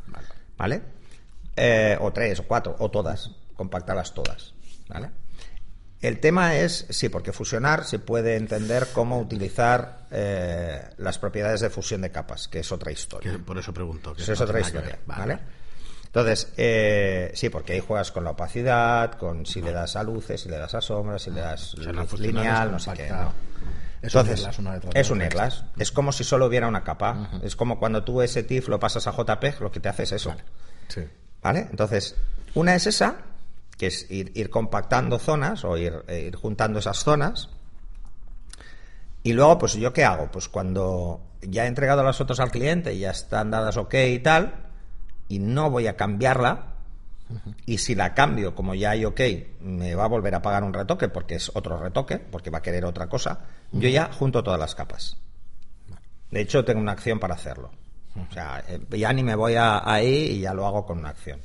[0.56, 0.82] ¿Vale?
[1.56, 3.30] Eh, o tres, o cuatro, o todas.
[3.54, 4.54] Compactarlas todas.
[4.88, 5.10] ¿Vale?
[6.00, 11.68] El tema es, sí, porque fusionar se puede entender cómo utilizar eh, las propiedades de
[11.70, 13.32] fusión de capas, que es otra historia.
[13.32, 14.14] Que por eso pregunto.
[14.14, 14.98] que Eso es otra que historia.
[15.06, 15.38] ¿vale?
[16.10, 20.40] Entonces, eh, sí, porque ahí juegas con la opacidad, con si le das a luces,
[20.40, 22.78] si le das a sombras, si le das O sea, la luz fusionar lineal, no
[22.80, 23.10] sé qué.
[23.10, 23.32] ¿no?
[24.02, 25.64] Es un Entonces, irlas detrás de es un irlas.
[25.78, 27.30] Es como si solo hubiera una capa.
[27.44, 30.10] Es como cuando tú ese TIFF lo pasas a JPEG, lo que te hace es
[30.10, 30.34] eso.
[30.88, 31.02] Sí.
[31.42, 31.68] ¿Vale?
[31.70, 32.16] Entonces,
[32.54, 33.18] una es esa,
[33.78, 37.50] que es ir, ir compactando zonas o ir, eh, ir juntando esas zonas.
[39.22, 40.28] Y luego, pues yo qué hago?
[40.32, 44.18] Pues cuando ya he entregado las fotos al cliente y ya están dadas ok y
[44.18, 44.69] tal,
[45.30, 46.74] y no voy a cambiarla,
[47.64, 49.20] y si la cambio, como ya hay ok,
[49.60, 52.62] me va a volver a pagar un retoque porque es otro retoque, porque va a
[52.62, 55.16] querer otra cosa, yo ya junto todas las capas.
[56.30, 57.70] De hecho, tengo una acción para hacerlo.
[58.16, 61.10] O sea, eh, ya ni me voy a, ahí y ya lo hago con una
[61.10, 61.40] acción.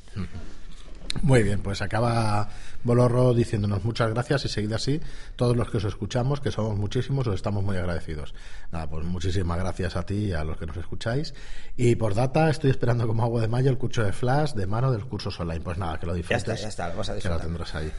[1.22, 2.50] Muy bien, pues acaba
[2.84, 5.02] Bolorro diciéndonos muchas gracias y seguid así.
[5.36, 8.36] Todos los que os escuchamos, que somos muchísimos, os estamos muy agradecidos.
[8.72, 11.34] Nada, pues muchísimas gracias a ti y a los que nos escucháis.
[11.78, 14.92] Y por data, estoy esperando como agua de mayo el curso de Flash de mano
[14.92, 15.62] del curso online.
[15.62, 16.44] Pues nada, que lo disfrutes.
[16.48, 17.42] está, ya está, lo vas a Que lo disfrutar.
[17.48, 17.92] tendrás ahí.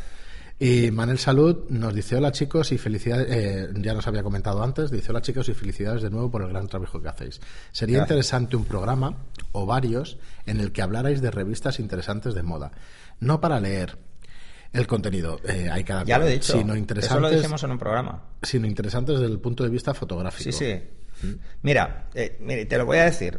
[0.59, 4.91] Y Manel Salud nos dice hola chicos y felicidades, eh, ya nos había comentado antes,
[4.91, 7.43] dice hola chicos y felicidades de nuevo por el gran trabajo que hacéis.
[7.73, 8.07] Sería Gracias.
[8.17, 9.17] interesante un programa
[9.53, 12.73] o varios en el que hablarais de revistas interesantes de moda,
[13.21, 13.99] no para leer
[14.73, 16.53] el contenido, eh, hay cada Ya lo he dicho.
[16.53, 18.23] sino Eso lo interesantes, dijimos en un programa.
[18.43, 20.51] sino interesantes desde el punto de vista fotográfico.
[20.51, 20.83] Sí, sí.
[21.63, 23.39] Mira, eh, mire, te lo voy a decir.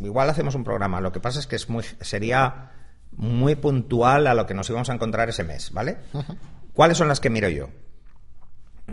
[0.00, 1.00] Igual hacemos un programa.
[1.00, 2.70] Lo que pasa es que es muy, sería
[3.12, 5.98] muy puntual a lo que nos íbamos a encontrar ese mes, ¿vale?
[6.72, 7.68] ¿Cuáles son las que miro yo?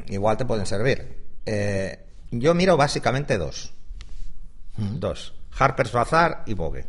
[0.07, 1.25] Igual te pueden servir.
[1.45, 3.73] Eh, yo miro básicamente dos.
[4.77, 5.35] Dos.
[5.57, 6.85] Harper's Bazaar y Vogue.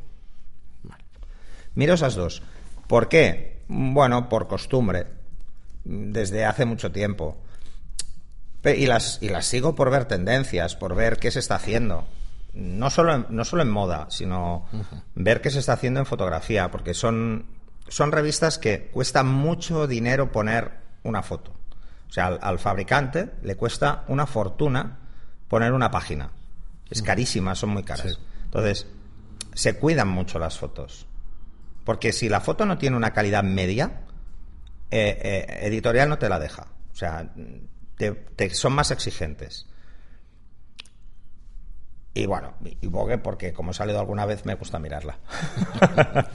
[1.74, 2.42] Miro esas dos.
[2.88, 3.62] ¿Por qué?
[3.68, 5.06] Bueno, por costumbre.
[5.84, 7.36] Desde hace mucho tiempo.
[8.64, 12.06] Y las, y las sigo por ver tendencias, por ver qué se está haciendo.
[12.54, 14.66] No solo en, no solo en moda, sino
[15.14, 17.46] ver qué se está haciendo en fotografía, porque son,
[17.86, 20.72] son revistas que cuesta mucho dinero poner
[21.04, 21.52] una foto.
[22.08, 24.98] O sea, al, al fabricante le cuesta una fortuna
[25.46, 26.30] poner una página.
[26.90, 28.12] Es carísima, son muy caras.
[28.12, 28.18] Sí.
[28.44, 28.86] Entonces,
[29.54, 31.07] se cuidan mucho las fotos.
[31.88, 34.02] Porque si la foto no tiene una calidad media,
[34.90, 36.66] eh, eh, editorial no te la deja.
[36.92, 37.32] O sea,
[37.96, 39.64] te- te- son más exigentes.
[42.12, 45.18] Y bueno, y Vogue, porque como he salido alguna vez, me gusta mirarla.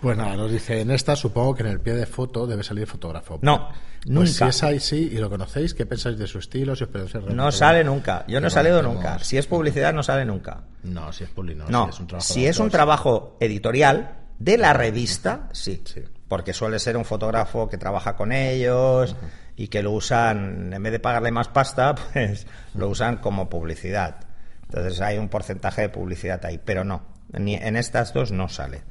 [0.00, 2.86] Pues nada, nos dice en esta, supongo que en el pie de foto debe salir
[2.86, 3.38] fotógrafo.
[3.40, 3.70] No,
[4.02, 4.26] Pues nunca.
[4.28, 6.76] si es ahí sí y lo conocéis, ¿qué pensáis de su estilo?
[6.76, 6.90] Si os
[7.34, 8.22] No sale nunca.
[8.28, 9.18] Yo no he salido nunca.
[9.20, 10.60] Si es publicidad, no sale nunca.
[10.82, 11.64] No, si es publi, no.
[11.70, 15.82] No, si es un trabajo, si es un trabajo editorial de la revista, sí.
[15.84, 16.02] Sí.
[16.28, 19.14] Porque suele ser un fotógrafo que trabaja con ellos
[19.56, 24.16] y que lo usan, en vez de pagarle más pasta, pues lo usan como publicidad.
[24.62, 28.82] Entonces hay un porcentaje de publicidad ahí, pero no, ni en estas dos no sale.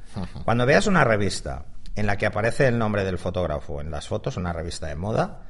[0.44, 4.36] Cuando veas una revista en la que aparece el nombre del fotógrafo en las fotos,
[4.36, 5.42] una revista de moda,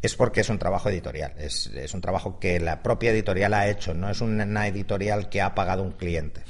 [0.00, 3.68] es porque es un trabajo editorial, es, es, un trabajo que la propia editorial ha
[3.68, 6.42] hecho, no es una editorial que ha pagado un cliente.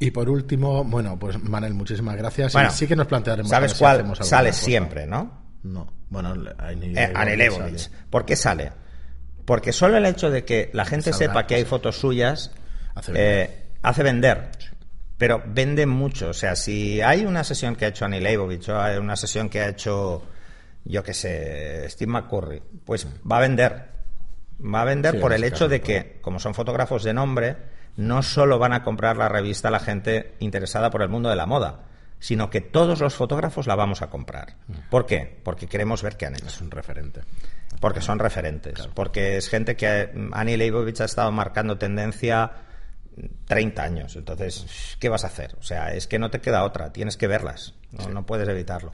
[0.00, 2.52] Y por último, bueno, pues Manel, muchísimas gracias.
[2.52, 3.50] Bueno, sí que nos plantearemos.
[3.50, 5.46] ¿Sabes cuál sale siempre, no?
[5.64, 5.92] No.
[6.08, 8.72] Bueno, Annie eh, ¿Por qué sale?
[9.44, 12.52] Porque solo el hecho de que la gente sepa que hay fotos suyas
[12.94, 13.50] hace vender.
[13.50, 14.50] Eh, hace vender.
[15.16, 16.28] Pero vende mucho.
[16.28, 19.48] O sea, si hay una sesión que ha hecho Annie Leibovitz o hay una sesión
[19.48, 20.22] que ha hecho
[20.88, 23.98] yo qué sé, Steve McCurry, pues va a vender.
[24.60, 27.56] Va a vender por el hecho de que, como son fotógrafos de nombre,
[27.98, 31.46] no solo van a comprar la revista la gente interesada por el mundo de la
[31.46, 31.80] moda,
[32.20, 34.54] sino que todos los fotógrafos la vamos a comprar.
[34.68, 34.72] Mm.
[34.88, 35.40] ¿Por qué?
[35.42, 36.46] Porque queremos ver qué han hecho.
[36.46, 37.22] Es un referente.
[37.80, 38.86] Porque son referentes.
[38.94, 42.52] Porque es gente que Annie Leibovitz ha estado marcando tendencia
[43.46, 44.16] 30 años.
[44.16, 45.56] Entonces, ¿qué vas a hacer?
[45.58, 46.92] O sea, es que no te queda otra.
[46.92, 47.74] Tienes que verlas.
[48.10, 48.92] no puedes evitarlo.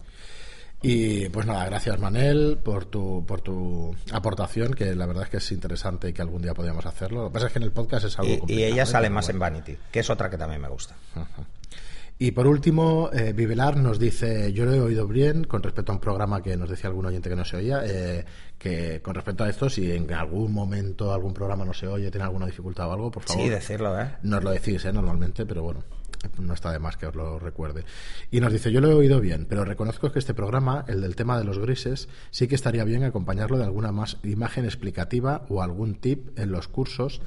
[0.87, 5.37] Y pues nada, gracias Manel por tu, por tu aportación, que la verdad es que
[5.39, 7.23] es interesante y que algún día podríamos hacerlo.
[7.23, 9.31] Lo que pasa es que en el podcast es algo Y, y ella sale más
[9.31, 10.95] en Vanity, que es otra que también me gusta.
[12.19, 15.95] Y por último, eh, Vivelar nos dice, yo lo he oído bien con respecto a
[15.95, 18.27] un programa que nos decía algún oyente que no se oía, eh,
[18.59, 22.27] que con respecto a esto, si en algún momento algún programa no se oye, tiene
[22.27, 23.43] alguna dificultad o algo, por favor.
[23.43, 24.17] Sí, decirlo, ¿eh?
[24.23, 24.93] Nos lo decís, ¿eh?
[24.93, 25.83] Normalmente, pero bueno
[26.39, 27.85] no está de más que os lo recuerde.
[28.31, 31.17] Y nos dice, yo lo he oído bien, pero reconozco que este programa, el del
[31.17, 35.63] tema de los grises, sí que estaría bien acompañarlo de alguna más imagen explicativa o
[35.63, 37.21] algún tip en los cursos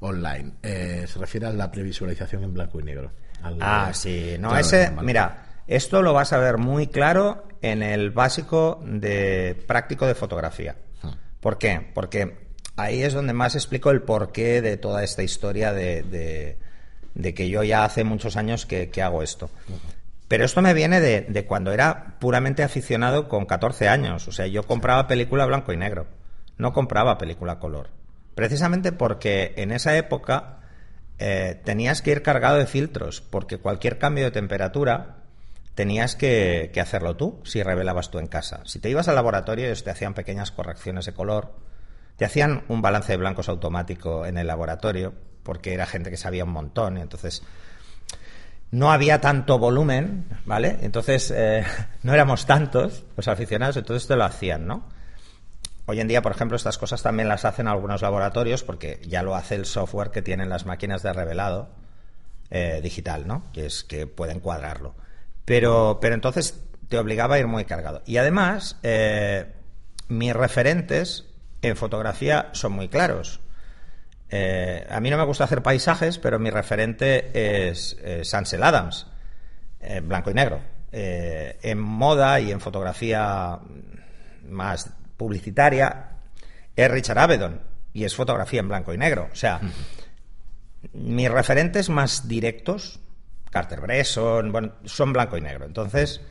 [0.00, 0.52] online.
[0.62, 3.12] Eh, se refiere a la previsualización en blanco y negro.
[3.60, 4.36] ah, sí.
[4.38, 10.06] No, ese, mira, esto lo vas a ver muy claro en el básico de práctico
[10.06, 10.76] de fotografía.
[11.02, 11.14] Ah.
[11.40, 11.90] ¿Por qué?
[11.94, 16.67] Porque ahí es donde más explico el porqué de toda esta historia de de
[17.34, 19.50] que yo ya hace muchos años que, hago esto.
[20.28, 24.28] Pero esto me viene de, cuando era puramente aficionado con 14 años.
[24.28, 26.06] O sea, yo compraba película blanco y negro.
[26.56, 27.90] No compraba película color.
[28.34, 30.58] Precisamente porque en esa época
[31.18, 35.16] eh, tenías que ir cargado de filtros, porque cualquier cambio de temperatura
[35.74, 38.60] tenías que, que, hacerlo tú si revelabas tú en casa.
[38.64, 41.54] Si te ibas al laboratorio, ellos te hacían pequeñas correcciones de color,
[42.16, 45.14] te hacían un balance de blancos automático en el laboratorio,
[45.48, 47.42] porque era gente que sabía un montón, y entonces
[48.70, 50.76] no había tanto volumen, ¿vale?
[50.82, 51.64] Entonces eh,
[52.02, 54.84] no éramos tantos los aficionados, entonces te lo hacían, ¿no?
[55.86, 59.34] Hoy en día, por ejemplo, estas cosas también las hacen algunos laboratorios porque ya lo
[59.36, 61.70] hace el software que tienen las máquinas de revelado
[62.50, 63.44] eh, digital, ¿no?
[63.54, 64.96] Que es que pueden cuadrarlo.
[65.46, 68.02] Pero, pero entonces te obligaba a ir muy cargado.
[68.04, 69.46] Y además, eh,
[70.08, 71.24] mis referentes
[71.62, 73.40] en fotografía son muy claros.
[74.30, 79.06] Eh, a mí no me gusta hacer paisajes, pero mi referente es Sansel Adams,
[80.02, 80.60] blanco y negro.
[80.90, 83.58] Eh, en moda y en fotografía
[84.48, 86.12] más publicitaria
[86.74, 87.60] es Richard Avedon
[87.92, 89.28] y es fotografía en blanco y negro.
[89.30, 89.60] O sea,
[90.94, 93.00] mis referentes más directos,
[93.50, 95.66] Carter Bresson, bueno, son blanco y negro.
[95.66, 96.22] Entonces,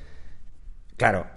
[0.96, 1.28] claro,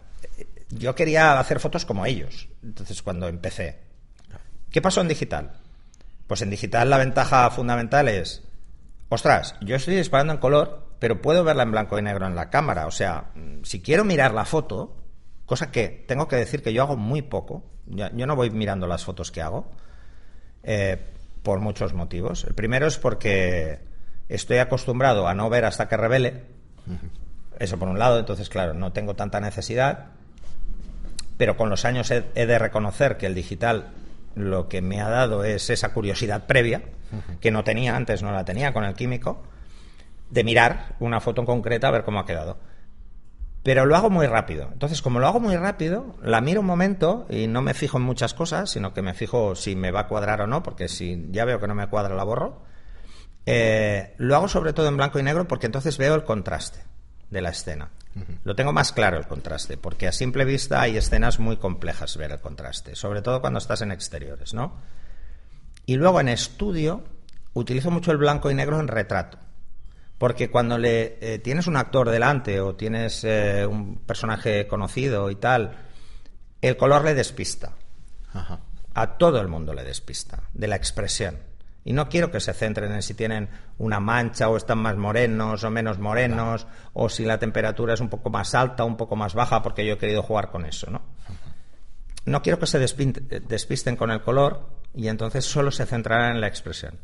[0.70, 2.48] yo quería hacer fotos como ellos.
[2.62, 3.80] Entonces, cuando empecé,
[4.70, 5.52] ¿qué pasó en digital?
[6.30, 8.44] Pues en digital la ventaja fundamental es,
[9.08, 12.50] ostras, yo estoy disparando en color, pero puedo verla en blanco y negro en la
[12.50, 12.86] cámara.
[12.86, 13.32] O sea,
[13.64, 14.96] si quiero mirar la foto,
[15.44, 19.04] cosa que tengo que decir que yo hago muy poco, yo no voy mirando las
[19.04, 19.72] fotos que hago,
[20.62, 21.04] eh,
[21.42, 22.44] por muchos motivos.
[22.44, 23.80] El primero es porque
[24.28, 26.44] estoy acostumbrado a no ver hasta que revele.
[27.58, 30.12] Eso por un lado, entonces, claro, no tengo tanta necesidad.
[31.36, 33.94] Pero con los años he de reconocer que el digital
[34.34, 36.82] lo que me ha dado es esa curiosidad previa,
[37.40, 39.42] que no tenía antes, no la tenía con el químico,
[40.30, 42.58] de mirar una foto en concreta a ver cómo ha quedado.
[43.62, 44.70] Pero lo hago muy rápido.
[44.72, 48.04] Entonces, como lo hago muy rápido, la miro un momento y no me fijo en
[48.04, 51.26] muchas cosas, sino que me fijo si me va a cuadrar o no, porque si
[51.30, 52.62] ya veo que no me cuadra, la borro.
[53.44, 56.80] Eh, lo hago sobre todo en blanco y negro porque entonces veo el contraste
[57.30, 57.90] de la escena.
[58.44, 62.32] Lo tengo más claro el contraste, porque a simple vista hay escenas muy complejas ver
[62.32, 64.76] el contraste, sobre todo cuando estás en exteriores, ¿no?
[65.86, 67.04] Y luego en estudio
[67.52, 69.38] utilizo mucho el blanco y negro en retrato,
[70.18, 75.36] porque cuando le eh, tienes un actor delante o tienes eh, un personaje conocido y
[75.36, 75.76] tal,
[76.60, 77.74] el color le despista.
[78.94, 81.49] A todo el mundo le despista de la expresión.
[81.84, 85.64] Y no quiero que se centren en si tienen una mancha o están más morenos
[85.64, 89.16] o menos morenos o si la temperatura es un poco más alta o un poco
[89.16, 91.00] más baja porque yo he querido jugar con eso, ¿no?
[92.26, 96.48] No quiero que se despisten con el color y entonces solo se centrarán en la
[96.48, 96.98] expresión.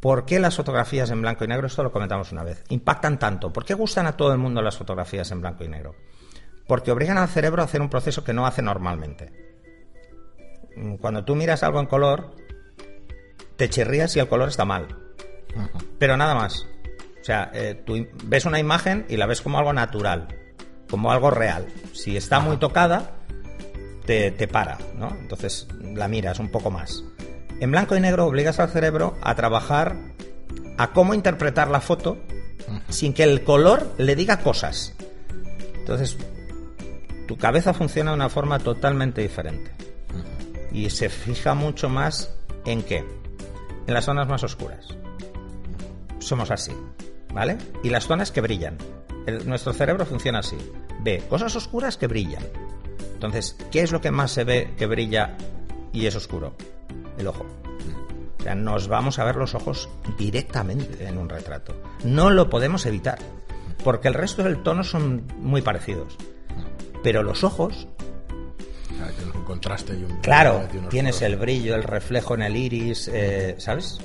[0.00, 3.52] ¿Por qué las fotografías en blanco y negro, esto lo comentamos una vez, impactan tanto?
[3.52, 5.96] ¿Por qué gustan a todo el mundo las fotografías en blanco y negro?
[6.68, 9.32] Porque obligan al cerebro a hacer un proceso que no hace normalmente.
[10.76, 12.34] mm, cuando tú miras algo en color,
[13.56, 14.86] te chirrías si el color está mal.
[15.98, 16.66] Pero nada más.
[17.20, 20.28] O sea, eh, tú ves una imagen y la ves como algo natural,
[20.88, 21.66] como algo real.
[21.92, 23.16] Si está muy tocada,
[24.04, 25.08] te, te para, ¿no?
[25.20, 27.02] Entonces la miras un poco más.
[27.58, 29.96] En blanco y negro obligas al cerebro a trabajar
[30.78, 32.18] a cómo interpretar la foto
[32.88, 34.94] sin que el color le diga cosas.
[35.78, 36.16] Entonces,
[37.26, 39.70] tu cabeza funciona de una forma totalmente diferente.
[40.72, 42.34] Y se fija mucho más
[42.64, 43.04] en qué?
[43.86, 44.96] En las zonas más oscuras.
[46.18, 46.72] Somos así,
[47.32, 47.56] ¿vale?
[47.82, 48.76] Y las zonas que brillan.
[49.44, 50.56] Nuestro cerebro funciona así.
[51.00, 52.42] Ve cosas oscuras que brillan.
[53.14, 55.36] Entonces, ¿qué es lo que más se ve que brilla
[55.92, 56.54] y es oscuro?
[57.16, 57.46] El ojo.
[58.38, 61.74] O sea, nos vamos a ver los ojos directamente en un retrato.
[62.04, 63.18] No lo podemos evitar,
[63.82, 66.16] porque el resto del tono son muy parecidos.
[67.02, 67.88] Pero los ojos,
[68.96, 70.20] sea, un contraste y un.
[70.20, 73.98] claro, tienes el brillo, el reflejo en el iris, eh, ¿sabes?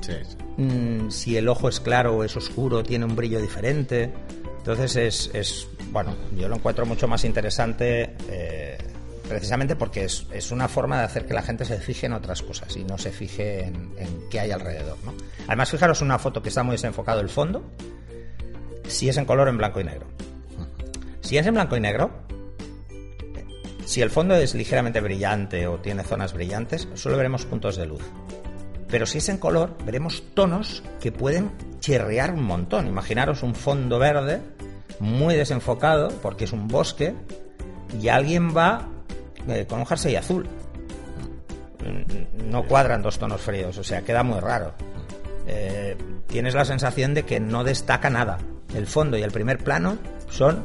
[0.00, 0.36] Sí, sí.
[0.56, 4.12] Mm, si el ojo es claro o es oscuro, tiene un brillo diferente.
[4.58, 8.76] Entonces es, es bueno, yo lo encuentro mucho más interesante eh,
[9.28, 12.42] precisamente porque es, es una forma de hacer que la gente se fije en otras
[12.42, 14.96] cosas y no se fije en, en qué hay alrededor.
[15.04, 15.14] ¿no?
[15.46, 17.62] Además, fijaros una foto que está muy desenfocado el fondo,
[18.88, 20.06] si es en color en blanco y negro.
[21.20, 22.25] Si es en blanco y negro,
[23.86, 28.02] si el fondo es ligeramente brillante o tiene zonas brillantes, solo veremos puntos de luz.
[28.88, 32.88] Pero si es en color, veremos tonos que pueden chirriar un montón.
[32.88, 34.40] Imaginaros un fondo verde
[34.98, 37.14] muy desenfocado, porque es un bosque,
[38.00, 38.88] y alguien va
[39.48, 40.48] eh, con un jersey azul.
[42.44, 44.74] No cuadran dos tonos fríos, o sea, queda muy raro.
[45.46, 48.38] Eh, tienes la sensación de que no destaca nada.
[48.74, 49.96] El fondo y el primer plano
[50.28, 50.64] son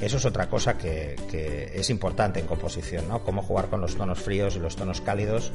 [0.00, 3.24] Eso es otra cosa que, que es importante en composición, ¿no?
[3.24, 5.52] Cómo jugar con los tonos fríos y los tonos cálidos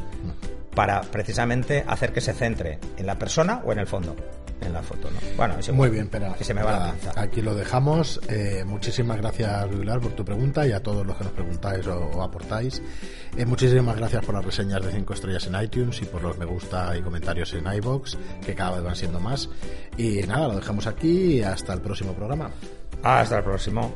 [0.74, 4.16] para precisamente hacer que se centre en la persona o en el fondo,
[4.62, 5.20] en la foto, ¿no?
[5.36, 7.14] Bueno, es igual, Muy bien, pero que se me va la pinza.
[7.16, 8.20] Aquí lo dejamos.
[8.30, 11.97] Eh, muchísimas gracias, Luilar, por tu pregunta y a todos los que nos preguntáis o,
[11.97, 12.82] o aportáis.
[13.38, 16.45] Eh, muchísimas gracias por las reseñas de 5 estrellas en iTunes y por los me
[16.45, 19.49] gusta y comentarios en iBox, que cada vez van siendo más.
[19.97, 22.51] Y nada, lo dejamos aquí y hasta el próximo programa.
[23.04, 23.93] Hasta el próximo.